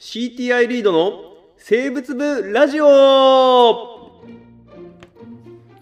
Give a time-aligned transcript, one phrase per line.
[0.00, 4.22] CTI リードの生物部ラジオこ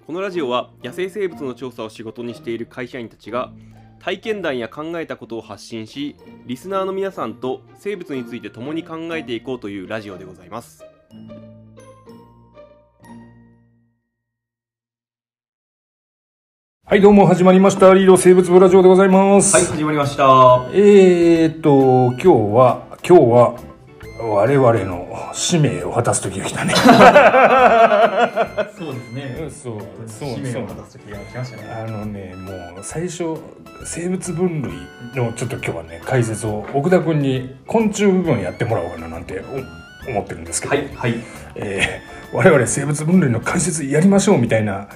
[0.08, 3.52] のラジオは野生生物の調査を仕事にしている会社員たちが
[4.00, 10.84] 体験談や考えたことを発信しリスナーの皆さんと生物について共に考えていこうというラジオでございます
[16.84, 17.92] はい、どうも始まりました。
[17.92, 19.54] リード生物部ラジオでございます。
[19.54, 23.67] はい始まりましたえーっと、今日は、今日は、
[24.20, 26.74] 我々の使命を果たす時が来たね。
[28.76, 29.50] そうですね。
[29.50, 31.62] そう、そう、使命を果たす時が来ましたね。
[31.70, 33.36] あのね、もう最初、
[33.84, 34.72] 生物分類
[35.14, 41.14] のちょっと今日はね、解説を奥田君に昆虫部分やってもらおうかななんてお思ってるんですけど、はいはい
[41.54, 44.88] えー我々生物分類の解説やりましょうみたいな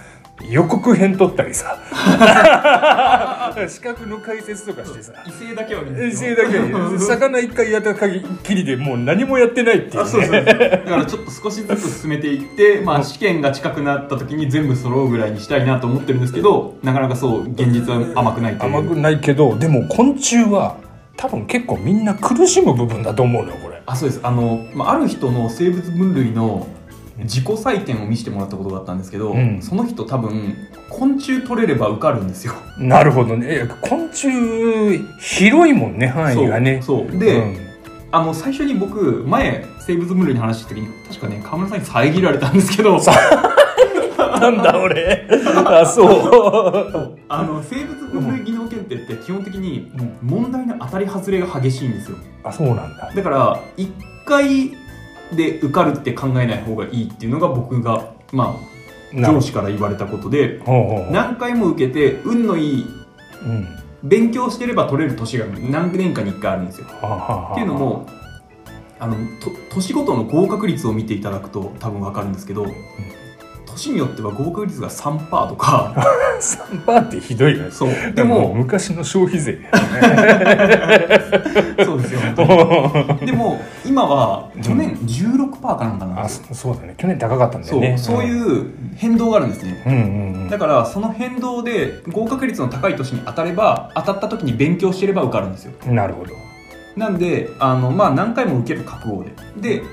[0.51, 1.78] 予告編撮ったりさ。
[3.69, 5.12] 資格の解説とかしてさ。
[5.27, 18.78] 異性だけは見衛星だけに 魚一回やった限りでもう何もやってないっていう、ね、あそうそうだからちょっと少しずつ進めていって、まあ、試験が近くなった時に全部揃うぐらいにしたいなと思ってるんですけどなかなかそう現実は甘くないという。
[18.78, 20.77] 甘くないけどでも昆虫は
[21.17, 23.80] 多分結構みんな苦しむ部分だと思うのよこれ。
[23.86, 24.20] あそうです。
[24.22, 26.67] あの、まあ、ある人の生物分類の
[27.23, 29.62] 自己採点を見せてもらったことがあったんですけど、うん。
[29.62, 30.56] その人多分
[30.89, 32.55] 昆虫取れれば受かるんですよ。
[32.79, 33.69] なるほどね。
[33.83, 36.81] 昆虫広いもんね範囲がね。
[36.83, 37.19] そうそう。
[37.19, 37.56] で、うん。
[38.11, 42.98] あの最初に僕前生物分類の話した時に確かね河村さんに遮られたんですけど。
[44.42, 45.29] なんだ俺。
[45.64, 47.19] あそう。
[47.29, 52.17] あの生物分類技能検定って基本的にうん問題の当たり外れが激しいんですよ。
[52.45, 53.12] あそうなんだ。
[53.14, 53.91] だから1
[54.27, 54.73] 回
[55.34, 58.56] で受かるって考えない方がいいっていうのが僕がま
[59.14, 60.62] あ上司から言われたことで
[61.11, 62.86] 何回も受けて運のいい
[63.44, 63.83] うん。
[64.02, 66.86] 勉強してれば取れる年が何年かに1回あるんですよ。
[66.86, 68.06] っていうのも
[68.98, 72.67] あのと年ごとの合格率を見ていただくと多分分かるんですけど、
[73.72, 75.92] 年によっては合格率が3%とか。
[76.40, 77.70] 3パーってひどいよね。
[77.70, 77.90] そう。
[77.90, 78.48] ででも。
[78.48, 79.58] も昔の消費税。
[81.84, 82.20] そうですよ。
[82.20, 82.44] 本当
[83.24, 86.94] にでも今は去年16%かなんかなんあですよ、そそうだね。
[86.96, 87.83] 去年高かったんだそう。
[87.83, 88.66] よねそういう
[88.96, 89.98] 変動があるんですね、うんうん
[90.42, 90.50] うん。
[90.50, 95.72] だからその変動で合格率の高い年に当たれば当たった時に勉強してれば受かるんですよ。
[95.86, 96.34] なるほど。
[96.96, 99.24] なんであの、まあ、何回も受ける覚悟
[99.60, 99.78] で。
[99.78, 99.84] でっ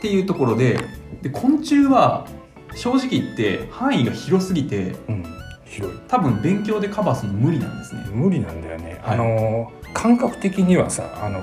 [0.00, 0.78] ていうところで
[1.22, 2.26] で昆虫は
[2.76, 5.24] 正直言って範囲が広すぎてうん
[5.64, 5.98] 広い。
[6.08, 8.02] 多分勉強でカバーするの無理なんですね。
[8.12, 9.16] 無理なんだよね、はい。
[9.16, 11.42] あの感覚的にはさあの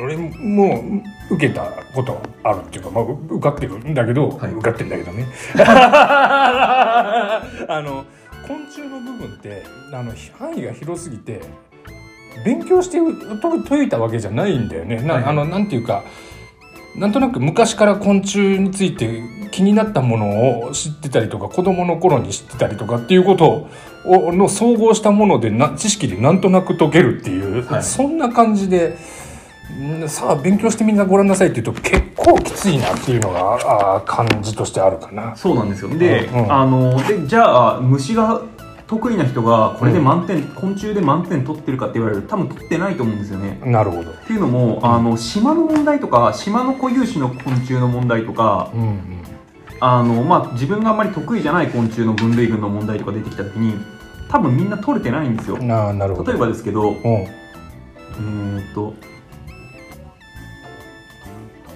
[0.00, 0.84] 俺も
[1.30, 1.62] 受けた
[1.94, 4.52] ことあるっていうか、まあ、受かってるんだけど、はい。
[4.52, 5.26] 受かってんだけどね。
[5.58, 7.42] あ
[7.84, 8.04] の
[8.46, 11.40] 昆虫の部分ってあの範囲が広すぎて
[12.44, 12.98] 勉強して
[13.40, 15.02] と解いたわけじゃないんだよね。
[15.02, 15.24] な,、はい。
[15.24, 16.04] あのなんていうか
[16.96, 23.68] なんとなく昔から昆虫について気になったものを知ってたりとか子供の頃に知ってたりとかっていうこと
[24.04, 27.82] をの総合したものでな知識でなんとなく解けるっていう、はい。
[27.82, 28.96] そんな感じで
[29.80, 35.36] んさあ勉強してみんなご覧なさいって言うと結構きついなっていうのがあー感じとしてあるかな。
[35.36, 35.90] そうなんですよ。
[35.96, 36.52] で,、うんうん。
[36.52, 38.42] あのでじゃあ虫が
[38.88, 43.60] 得意な人がこれで満点、昆虫で満点取ってるかって言われると多分取ってないと思うんですよね。
[43.64, 44.10] なるほど。
[44.10, 49.22] っていうのも、あの島の問題とか島の固有種の昆虫の問題とかうんうん。
[49.80, 53.74] あの、まあ、自分があんまり得意じゃない昆虫の分類群の問題とか出てきた時に
[54.28, 55.58] 多分みんな取れてないんですよ。
[55.58, 56.32] ななるほど。
[56.32, 56.96] 例えばですけどうん。
[56.96, 58.94] えーっと、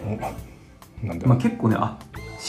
[0.06, 0.18] うん
[1.08, 1.98] なんだ、まあ、結構ねあ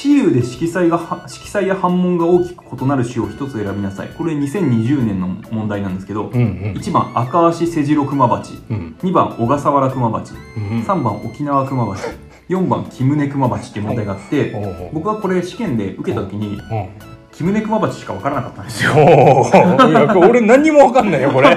[0.04, 4.10] 雌雄で色彩がは色彩や反問が大きく異なる種を一つ選びなさい。
[4.10, 6.74] これ2020年の問題なんですけど、うんうん。
[6.78, 8.96] 1番赤足セジロクマバチうん。
[9.02, 12.04] 2番小笠原クマバチうん3番沖縄クマバチ
[12.50, 14.54] 4番キムネクマバチっていう問題があって
[14.94, 18.92] 僕はこれ試験で受けた時にうんキムネクマバチしか分からなかったんですよ。
[18.94, 18.96] い
[19.94, 21.50] や俺何にも分かんないよこれ。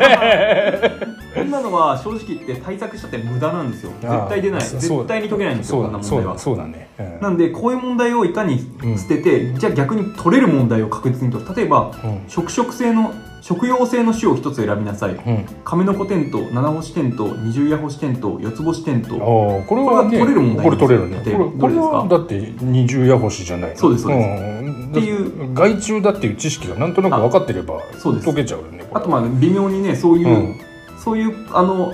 [1.34, 3.92] こんなのは正直言って対策したって無駄なんですよ。
[4.00, 4.60] 絶対出ない。
[4.62, 6.38] 絶対に解けないんですよこんな問題は。
[6.38, 7.20] そうだね、うん。
[7.20, 8.58] なんでこういう問題をいかに
[8.96, 11.54] 捨てて、じゃあ逆に取れる問題を確実に取る。
[11.54, 12.24] 例えばうん。
[12.26, 13.12] 食食性の
[13.46, 15.14] 食用性の種を一つ選びなさい。
[15.14, 15.46] うん。
[15.64, 21.22] 亀の子テント七星テント二十夜星テント四つ星テントこれは、ね、これは取れる問題これ取れるね。
[21.60, 23.70] これはだって二重矢星じゃない。
[23.70, 24.42] のそうですそうです。
[24.64, 24.90] ん。
[24.90, 28.26] っていう害虫だっていう知識がなんとなく分かってればそうです。
[28.26, 30.60] 解けちゃうよねあとまあ微妙にねそういう、うん。
[30.98, 31.92] そういうあの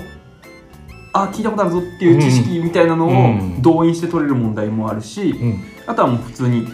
[1.11, 3.61] あ聞いたことあるぞっていう知識みたいなのをうん。
[3.61, 5.63] 動員して取れる問題もあるし、うん。
[5.85, 6.67] あとはもう普通に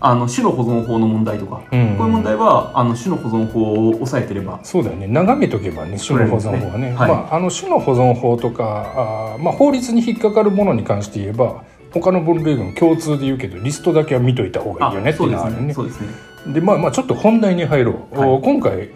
[0.00, 1.96] あの種の保存法の問題とか、うん。
[1.96, 4.60] こういう問題はあの種の保存法を抑えてれば。
[4.62, 5.06] そうだよね。
[5.06, 7.10] 眺めとけばね種の保存法はね、はい。
[7.10, 15.68] まあ、あの種の保存法とかあー、まあ、法律に引っかかるものに関して言えば他の分類群共通で言うけどリストだけは見といた方がいいよねっていううのはあるよね。
[15.68, 15.74] ね。
[15.74, 16.08] そうですね。
[16.52, 18.30] でまあまあちょっと本題に入ろう、はい。
[18.30, 18.90] お今回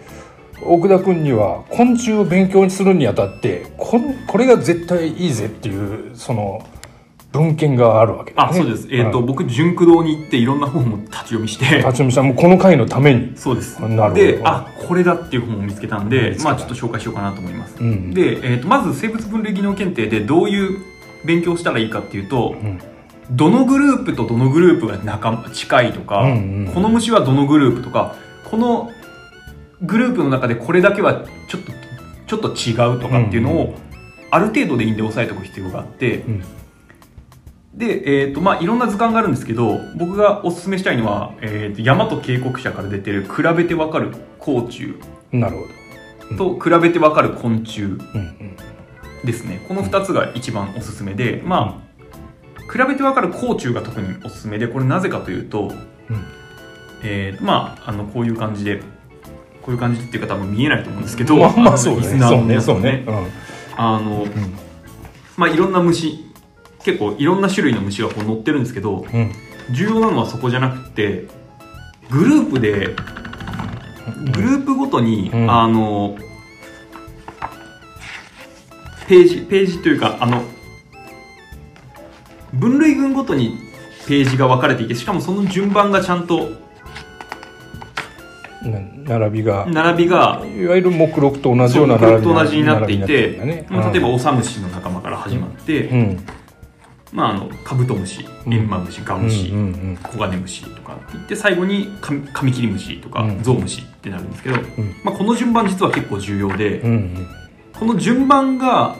[0.62, 6.62] 奥田君には昆虫を勉強するにあたってこんこれが絶対いいぜっていうその
[7.32, 8.36] 文献があるわけね。
[8.38, 8.88] あそうです。
[8.90, 11.64] えっ、と、うん僕純駆堂に行っていろんな本を立ち読みして。
[11.64, 13.80] 立ち読みさんもこの回のために、そうです。
[13.80, 14.14] なるほど。
[14.14, 18.12] であこれだっていう本を見つけたんでまあちょっと紹介しようかなと思います、うん。
[18.12, 20.80] で、えー、とまず生物分類技能検定でどういう
[21.24, 22.80] 勉強をしたらいいかっていうと、うん。
[23.30, 28.16] どのグループとどのグループが仲間近いとか、うんうんこの虫はどのグループとか
[28.50, 28.90] この
[29.82, 31.72] グループの中でこれだけはちょっと
[32.26, 33.56] ちょっと違うとかっていうのうん。
[33.58, 33.74] を
[34.32, 36.44] ある程度でいいんで押さえておく必要があって、うん
[37.74, 44.94] で、えーとまあ、いろんな図鑑があるんですけど僕がおすすめしたいのは、えーと山と渓谷社から出てる比べてわかる甲虫。
[45.32, 45.62] なるほ
[46.36, 46.56] ど。
[46.56, 48.56] と比べてわかる昆虫うんうん。
[49.24, 49.64] ですね。
[49.68, 51.80] この2つが一番おすすめでま
[52.58, 55.72] あ比べてわかる甲虫が特におすすめでこれなぜかというと、
[56.10, 56.24] うん。
[57.04, 58.78] えーまああのこういう感じで
[59.62, 62.02] こういう感じっていうか多分見えないと思うんですけどまあまあそうね。
[62.18, 62.60] そうね。
[62.60, 63.04] そうね。
[63.76, 64.30] あのうん。
[65.36, 66.29] まあいろんな虫
[66.84, 69.32] 結構いろんな種類の虫がこう載ってるんですけどうん
[69.72, 71.26] 重要なのはそこじゃなくて
[72.10, 72.88] グループで
[74.32, 75.50] グループごとに、うん。
[75.50, 76.16] あの
[79.06, 80.42] ページページというかあの
[82.52, 83.58] 分類群ごとに
[84.06, 86.50] ページが分かれていてしかもその順番がちゃんと
[88.62, 89.66] な並びが。
[89.66, 93.66] 並びがいわゆる目録と同じような並びと同じになっていてね。
[93.68, 96.26] まあ例えばオサムシの仲間から始まって、うん
[97.12, 98.54] まあ、あのカブトムシうん。
[98.54, 99.62] エンマムシガうんムシ、うんう
[99.92, 99.98] ん。
[100.02, 103.42] コガネムシとかって言って最後にカミカミキリムシとかうん。
[103.42, 104.60] ゾウムシってなるんですけど、ん。
[105.04, 107.26] まあ、この順番実は結構重要で、うんうん
[107.78, 108.94] この順番が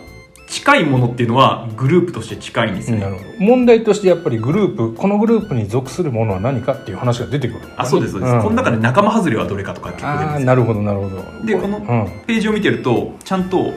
[0.49, 3.27] 近いものっていうのはグループとして近いんですね、なるほど。
[3.39, 8.43] 問題としてやっぱりグループこのグループに属するものは何かっていう話が出てくるねあそうですそうです、ん。
[8.43, 11.47] この中で仲間外れはどれかとか結構出るんですなるほどなるほど。
[11.47, 11.85] でこのうん
[12.27, 13.75] ページを見てるとちゃんと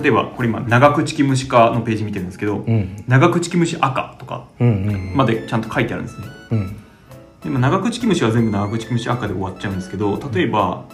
[0.00, 2.96] 例えばこれ今長口キムシ科のページ見てるんですけど、うん。
[3.06, 4.72] 長口キムシ赤とかうんう
[5.12, 6.26] んまでちゃんと書いてあるんですね。
[6.50, 6.76] うん。
[7.42, 10.84] でも長口キムシは全部長口キムシ赤で終わっちゃうんですけど例えば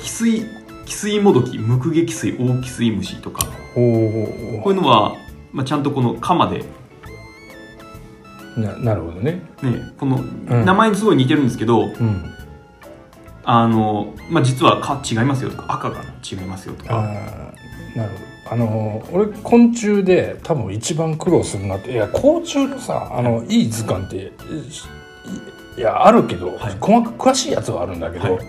[0.00, 0.42] キスイ
[0.86, 3.46] キスイモドキムクゲキスイオオキスイムシとか。
[3.74, 5.14] こういうのは、
[5.52, 6.64] まあ、ちゃんとこのカマで、
[8.56, 9.42] ななるほどね。
[9.62, 10.64] ね、このん。
[10.66, 12.34] 名前にすごい似てるんですけど、うん
[13.44, 18.32] あのまあ、実はか違いますよとか赤が違いますよとあかーなるほど。
[18.52, 23.62] あの俺昆虫で多分一番苦労するなっていや甲虫のさあのい。
[23.62, 24.20] い図鑑ってい
[25.78, 26.76] いやあるけど、はい。
[26.78, 28.46] 細か詳しいやつはあるんだけど、はい。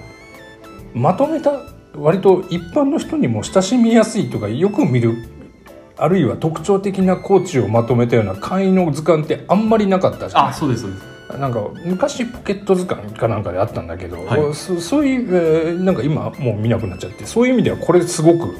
[0.93, 1.61] まとめた
[1.95, 5.15] 割と一般の人にも親しみやすいとかよく見る
[5.95, 10.47] あるいは特徴的な甲虫をまとめたような簡易の図鑑ってあんまりなかったじゃん。
[10.47, 14.53] あそうですそうですなんか昔ポケット図鑑かなんかであったんだけど、はい。
[14.53, 18.55] そそういう、えーなんか今もう見なくなっちゃってそういう意味ではこれすごく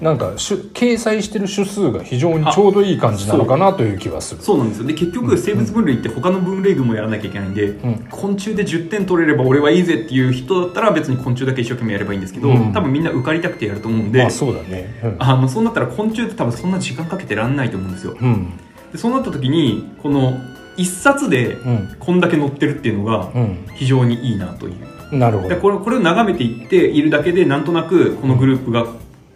[0.00, 4.42] なんか種掲載してる種数が非常にちょうどいい感じなのかなという気はする。
[4.42, 4.86] そうなんですよ。
[4.86, 8.06] で結局生物分類って他の分類群もやらなきゃいけないんで、うん。
[8.10, 12.72] 昆虫で10点取れれば俺はいいぜっていう人だったら別に昆虫だけ一生懸命やればいいんですけど、うん。
[12.72, 15.00] 多分みんな受かりたくてやると思うんで、まあそうだね。
[15.02, 15.16] うん。
[15.18, 18.16] あのそうなったら昆虫って多分そんな時間かけてらんないと思うんですよ。
[18.20, 18.52] うん。
[18.92, 20.34] でそうなった時にこの
[20.76, 21.96] 一冊でうん。
[21.98, 23.66] こんだけ載ってるっていうのがうん。
[23.74, 25.16] 非常にいいなという。
[25.16, 25.48] なるほど。
[25.48, 28.86] でこれこれを眺めていっているだけでなんとなくこのグループが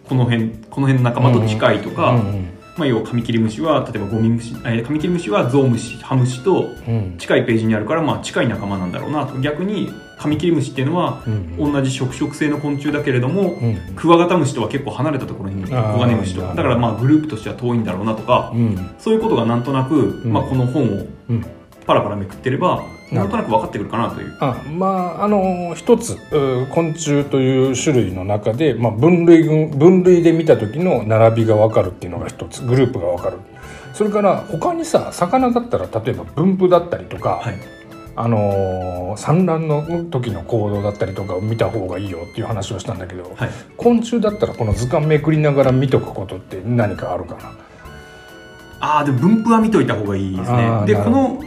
[0.07, 7.15] この辺この辺の仲間と近いとか、うんうんまあ、要はカミキリムシは例えばゴミムシ、えーカミキリムシはゾウムシハムシとうん。
[7.17, 9.37] 近いページにあるからまあ近い仲間なんだろうなと。
[9.39, 13.77] 逆にカミキリムシっていうのはうん同じ食食性の昆虫だけれども、うん。
[13.95, 16.57] クワガタムシとは結構離れたところにコあーガネムシとなるほど。
[16.57, 18.95] だからまあグループとしては遠いんだろうなとか、うん。
[18.99, 20.33] そういうことがなんとなく、ん。
[20.33, 21.45] まあ、この本をうん。
[21.85, 24.37] パラパラめくってればなんとなく分かってくるかなという。
[24.41, 33.37] あまああの一つう昆虫という種類の中で、まあ、分類群分類で見た時の並びが分かるっていうのが一つグループが分かる。
[33.93, 37.78] それから他にさ魚だったら例えば分布だったりとか、はい
[38.21, 43.49] あのー産卵の時の行動だったりとかを見た方がいいよっていう話をしたんだけど、はい。
[43.77, 47.51] 昆虫だったらこの図鑑めくりながら見とくことって何かあるかな？
[48.81, 51.41] ああでも分布は見といた方がいいですあねでこの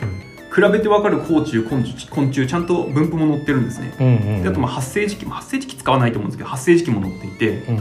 [0.55, 3.95] 比べて分かる甲虫昆虫昆虫ちゃんと分布も載ってるんですね。
[4.01, 4.07] うん
[4.41, 7.77] うんあとまあ発生時期まあ発生時期使わないと思うんですけど発生時期も載っていてうん。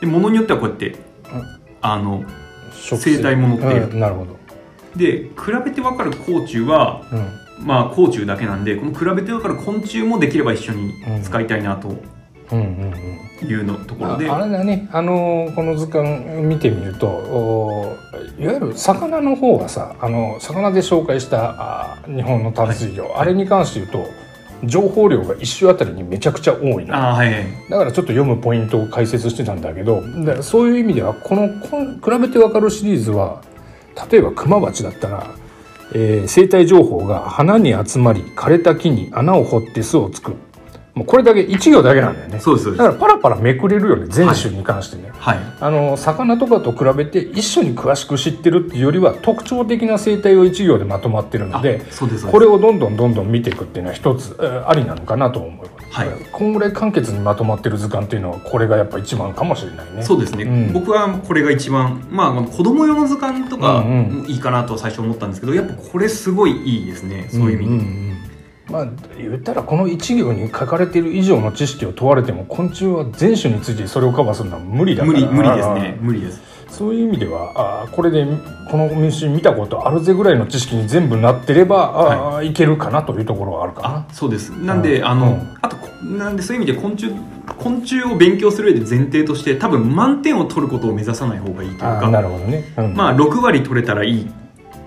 [0.00, 0.96] で物によってはこうやって
[1.82, 2.24] あの
[2.72, 3.90] 食生態も載っている。
[3.92, 4.36] うんなるほど。
[4.96, 5.30] で比
[5.64, 7.28] べてわかる甲虫はうん
[7.60, 12.92] まあ甲虫だけなんでこの比べてわかる昆虫もできれば一緒に使いたいなとうんうん
[13.42, 13.48] うん。
[13.48, 14.88] いうのところで、ああれだね。
[14.92, 17.96] あのーこの図鑑見てみるとお
[18.38, 21.54] いわゆる魚の方はさあの魚で紹介した
[21.94, 24.06] あ日本の淡水魚、あれに関して言うと
[24.64, 27.46] 情報量が一種あたりにめちゃくちゃ多いはいはい。
[27.70, 30.02] だからちょっと読むポイントを解説してたんだけど
[30.42, 33.42] そういう意味ではこのこん比べてわかるシリーズは
[34.10, 35.34] 例えばクマバチだったら、
[35.92, 40.36] えー生態情報が花に集まり枯れた木に穴を掘って巣を作る。
[41.00, 42.40] もうこれだけ1行だけなんだよね。
[42.40, 45.38] そうですだからパラパラめくれるよね全種に関してね、はい。
[45.58, 51.80] あの魚とかと比べて一緒に詳しく知ってるっていうよりは特徴的な生態を1行でまとまってるので
[52.30, 56.08] これをどんどんどんどん見ていくっていうのは一つえーありなのかなと思います、はい。
[56.30, 60.02] こんぐらい簡潔にまとまってる図鑑っていうのはこれがやっぱ一番かもしれないね。
[60.02, 60.72] そうですね、うん。
[60.74, 63.86] 僕はこれが一番まあ子供用の図鑑とか
[64.26, 67.30] いいかなと最初思ったんですけどやっぱこれすごいいいですね。
[67.30, 68.19] そういう意味で、んんうん
[68.70, 68.86] まあ
[69.16, 75.18] 言ったらこの一行に書かれている以上の知識を問われても昆虫は全種についてそれをカバーするのは無理だから。
[75.18, 75.98] 無理無理ですね。
[76.00, 76.50] 無理です。
[76.68, 78.24] そういう意味ではあーこれで
[78.70, 83.88] この虫見たことあるぜぐらいの知識に全部なってれば、あーい、けるかなというところはあるかな。
[83.88, 84.50] あそうです。
[84.50, 85.58] なんで、うんあの、うん。
[85.60, 87.12] あとこなんでそういう意味で昆虫
[87.58, 92.94] 昆虫を勉強する上で前提として多分満点を取ることを目指さない方がいいというあーなかるほどね、うん。
[92.94, 94.32] まあ6割取れたらいいうん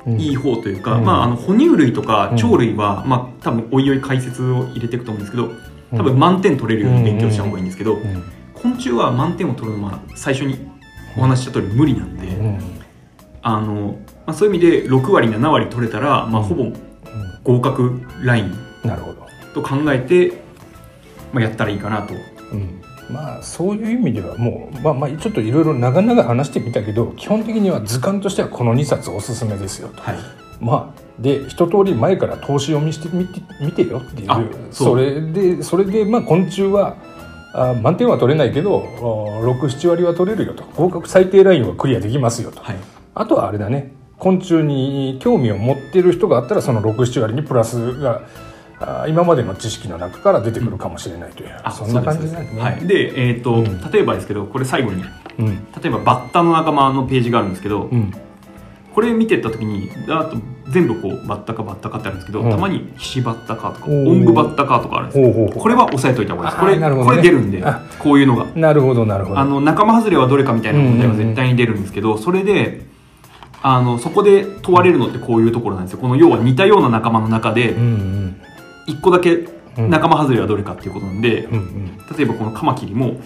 [0.08, 1.06] いい方というか、うん。
[1.06, 2.38] まあ、あの哺乳類とかうん。
[2.38, 5.52] 鳥類は、まあ、多分おいおい解説を入れていくと思うんですけど
[5.92, 8.24] 多分満点取れるように勉強した方がいいんですけど、うん。
[8.54, 10.58] 昆虫は満点を取るのは最初に
[11.18, 12.60] お話しした通り無理なんで、うん。
[13.42, 16.48] あのまあ、そういう意味で6割7割取れたら、まあ、うん。
[16.48, 16.72] ほぼ
[17.44, 18.58] 合格ライン
[19.54, 20.42] と考えて、
[21.34, 22.14] まあ、やったらいいかなと。
[22.54, 22.82] うん、
[23.14, 30.02] まあそういう意味ではもうまあまあちょっといろいろ長々話してみたけど基本的には図鑑としてはこの2冊おすすめですよと。
[30.02, 30.16] はい。
[30.60, 36.96] まあで一通り前から投資読みしてみて見てよっていうあそれでそれでまあ昆虫は
[37.54, 40.64] あ満点は取れないけど67割は取れるよと。
[40.76, 42.62] 合格最低ラインはクリアできますよと。
[42.62, 42.78] はい。
[43.14, 43.94] あとはあれだね。
[44.18, 48.22] 昆虫に興味を持っている人があったらその67割にプラスがあ
[49.08, 52.62] 今までの知識の中から出てくるかもしれないという、あそんな感じですなんですね。
[52.62, 53.92] はい、で、えーとうん。
[53.92, 55.04] 例えばですけどこれ最後に。
[55.40, 55.48] うん。
[55.48, 58.14] 例えばバッタの仲間のページがあるんですけど、うん。
[58.94, 60.38] これ見てった時にあと
[60.70, 62.52] 全部こうバッタかバッタかってあるんですけど、うん。
[62.52, 65.26] たまにヒシバッタかとかオンブバッタかとかあるんですよ。
[65.26, 65.64] ほうほうほう。
[65.64, 66.62] これは押さえといた方がいいです。
[66.62, 67.04] こあれね。
[67.04, 67.64] これ出るんで。
[67.66, 68.46] あこういうのが。
[68.56, 69.40] なるほどなるほど。
[69.40, 72.86] あの仲間外れはどれかみたいな問題は絶対に出るんですけど、それで
[73.64, 76.00] あのそこで問われるのってこういうところなんですよ。
[76.00, 78.36] この要は似たような仲間の中でうんうん
[78.88, 79.48] 1個だけ
[79.78, 79.90] うん。
[79.90, 81.98] 仲間外れはどれかっていうことなんで、うんうん。
[82.16, 83.20] 例えばこのカマキリも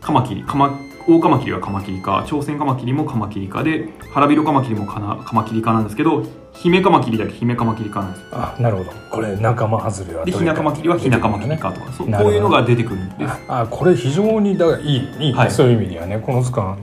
[0.00, 8.24] カマキリカマオオカマキリはカマキリか朝鮮カマキリもカマキリかで腹ビロカマキリもカナカマキリかなんですけどヒメカマキリだけヒメカマキリかなんです。
[8.32, 8.90] あなるほど。
[9.10, 13.34] これ仲間外れはでヒナカマキリはヒナカマキリかとかそうこういうのが出てくるんです。
[13.48, 14.96] ああこれ非常にだからいい。
[14.96, 15.50] いいね、はい。
[15.50, 16.78] そういう意味ではねこの図鑑。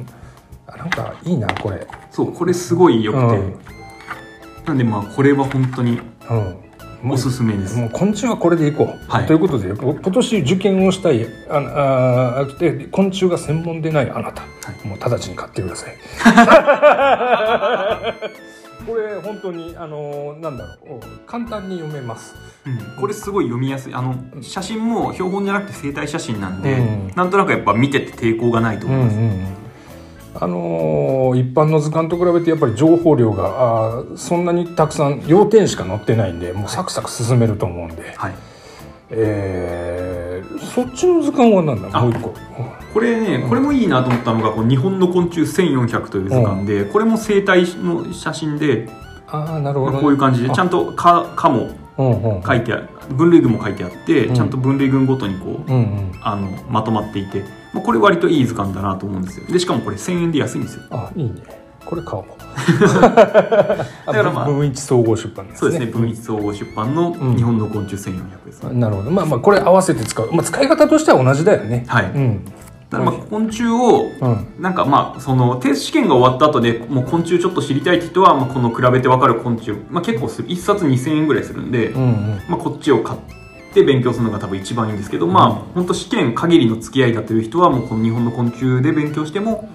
[0.68, 1.88] あなんかいいなこれ。
[2.12, 3.60] そうこれすごい良くて、うん。
[4.66, 6.00] なんでまあこれは本当に
[6.30, 6.61] うん
[7.04, 7.78] おすすめです。
[7.78, 9.26] もう昆虫はこれでいこう、はい。
[9.26, 14.48] ということでこ今年受験をしたいああで昆虫が専門でないあなた、は
[14.84, 14.88] い。
[14.88, 15.96] もう直ちに買ってください。
[18.86, 21.00] これ本当にあのなんだろう。
[21.28, 22.36] 簡単に読めます。
[22.66, 22.78] うん。
[23.00, 23.94] これすごい読みやすい。
[23.94, 27.12] あの写真も標本じゃなくて生体写真なんで、うん。
[27.16, 29.46] なんとなくやっぱ見てて抵抗がないとうん思います、うんうん
[30.34, 38.34] あのー一般の図鑑と比べてやっぱり情報量があーそんなにたくさん要点しか載ってないんでもうサクサク進めると思うんで、はい。
[39.10, 41.90] えーそっちの図鑑は何だ？
[41.92, 42.34] あもう一個。
[42.94, 48.90] これねこれもいいなと思ったのがこう日本の昆虫1400という図鑑で、これも生態の写真で、
[49.28, 51.81] ああなるほど、ね、まあこういう感じでちゃんと科科もうんうん
[52.46, 52.90] 書いてある。
[53.10, 54.36] 分類群も書いてあって、うん。
[54.36, 56.12] ちゃんと分類群ごとにこううんうん。
[56.22, 57.44] あのまとまっていて、
[57.74, 59.48] まあ、これ割といい図鑑だなと思うんですよ。
[59.48, 60.84] でしかもこれ1000円で安いんですよ。
[60.92, 61.62] あいいね。
[61.86, 62.26] これ買おう。
[62.82, 65.60] だからまあ文一総合出版ですね。
[65.60, 67.36] そうですね文一総合出版のん。
[67.36, 69.12] 日本の昆虫1400です、なるほど。
[69.12, 71.86] まあまあこれ合わせて使う、まあ、使い方としては同じだよね。
[71.88, 72.46] はい、うん
[72.92, 74.48] だからまあ昆虫をうん。
[74.60, 80.50] なんかまあそのテスト試験が終わった後でもう昆虫ちょっと知りたいって人は、まあ、この比べてわかる昆虫、まあ、結構する。
[80.50, 82.42] 1冊2000円ぐらいするんで、うんうん。
[82.50, 83.20] まあ、こっちを買っ
[83.74, 89.70] て勉強するのが多分一番いいんですけど、まあ本当試験限りの付き合いだという人はもうこの日本の昆虫で勉強しても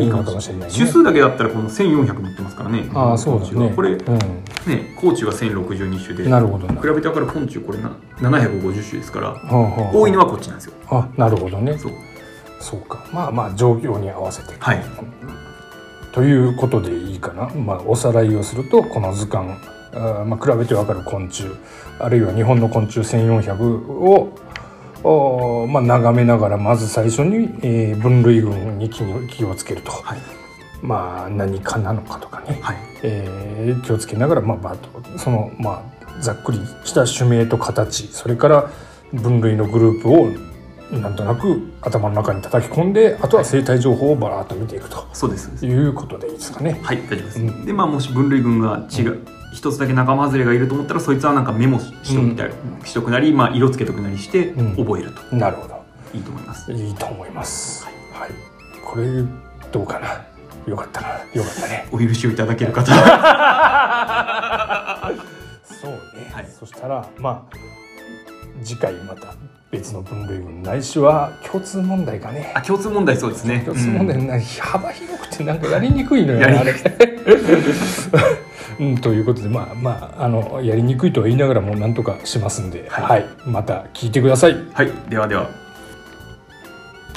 [0.00, 0.74] いいかもしれないね。
[0.74, 2.90] 種数だけだったらこの1400載ってますからね。
[2.94, 3.72] ああそうだね。
[3.74, 3.98] これう
[4.68, 6.80] ね高知は1062種でん、なるほどな。
[6.80, 10.74] 比べてわかる昆虫これな750種ですからはあはあ多いのはこっちなんですよ。
[10.90, 11.78] あなるほどね。
[11.78, 11.92] そう
[12.60, 13.04] そうか。
[13.12, 14.54] まあまあ状況に合わせて。
[14.58, 14.80] はい。
[16.12, 19.52] とということでいいかな、まあ、おさらいをするとこの図鑑
[19.92, 21.44] あー、まあ、比べてわかる昆虫
[22.00, 24.32] あるいは日本の昆虫1400を
[25.04, 30.18] おーまあ、眺めながらまず最初に、えー分類群に気に気をつけると、はい。
[30.82, 32.76] まあ何科なのかとかね、はい。
[33.04, 35.84] えー気をつけながら、まあ、バーッとその、ま
[36.16, 38.70] あ、ざっくりした種名と形それから
[39.12, 40.28] 分類のグループを
[40.90, 45.06] なんとなく頭の中に叩き込んであとは生態情報をバーッと見ていくと。
[45.12, 45.44] そうです。
[45.44, 46.80] そうですいうことでいいですかね。
[46.82, 47.66] はい大丈夫です、うん。
[47.66, 49.18] でまあもし分類群が違う、
[49.52, 52.54] 一つだけ仲間外れがいると思ったらそいつはなんかメモしときたり、
[52.84, 54.76] しとくなり、まあ、色つけとくなりしてうん。
[54.76, 55.78] 覚えると、なるほど。
[56.14, 56.72] いいと思います。
[56.72, 57.84] いいと思います。
[58.12, 58.30] はい、
[58.82, 59.06] これ
[59.70, 60.24] どうかな？
[60.66, 61.08] よかったな。
[61.34, 61.86] よかったね。
[61.92, 62.92] お許しをいただける方。
[65.64, 66.48] そうね、はい。
[66.58, 67.56] そしたらまあ
[68.64, 69.34] 次回また
[69.70, 72.52] 別の分類群ないしは共通問題かね。
[72.54, 73.62] あ共通問題そうですね。
[73.66, 76.74] 共通問題な、幅広くてなんかやりにくいのよあれ。
[78.80, 83.04] うん、ということでまあまああのやりにくいとは言いながらもなんとかしますんで、はい。
[83.04, 84.56] はい、また聞いてください。
[84.72, 84.92] はい。
[85.08, 85.50] ではでは